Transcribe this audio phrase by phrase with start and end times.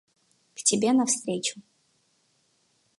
[0.55, 1.61] –К тебе навстречу.